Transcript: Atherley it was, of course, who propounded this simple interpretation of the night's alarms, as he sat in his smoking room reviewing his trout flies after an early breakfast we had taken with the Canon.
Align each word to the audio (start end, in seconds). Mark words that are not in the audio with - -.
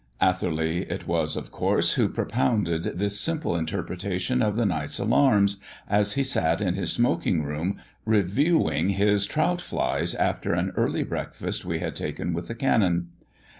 Atherley 0.19 0.81
it 0.89 1.05
was, 1.07 1.35
of 1.37 1.51
course, 1.51 1.93
who 1.93 2.09
propounded 2.09 2.85
this 2.97 3.19
simple 3.21 3.55
interpretation 3.55 4.41
of 4.41 4.55
the 4.55 4.65
night's 4.65 4.97
alarms, 4.97 5.57
as 5.87 6.13
he 6.13 6.23
sat 6.23 6.59
in 6.59 6.73
his 6.73 6.91
smoking 6.91 7.43
room 7.43 7.77
reviewing 8.03 8.89
his 8.89 9.27
trout 9.27 9.61
flies 9.61 10.15
after 10.15 10.53
an 10.55 10.71
early 10.75 11.03
breakfast 11.03 11.65
we 11.65 11.77
had 11.77 11.95
taken 11.95 12.33
with 12.33 12.47
the 12.47 12.55
Canon. 12.55 13.09